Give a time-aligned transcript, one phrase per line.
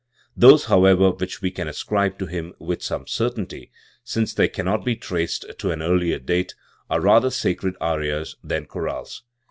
[0.35, 2.53] Those, however, which we can ascribe to him.
[2.57, 3.69] with some certainty,
[4.03, 6.55] since they cannot be traced to an earlier date,
[6.89, 9.21] are rather sacred arias than chorales.